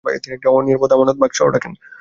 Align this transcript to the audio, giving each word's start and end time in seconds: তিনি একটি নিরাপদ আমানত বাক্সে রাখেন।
তিনি 0.23 0.33
একটি 0.35 0.47
নিরাপদ 0.67 0.89
আমানত 0.95 1.17
বাক্সে 1.21 1.43
রাখেন। 1.47 1.73